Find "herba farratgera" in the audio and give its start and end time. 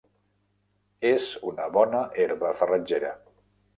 2.25-3.13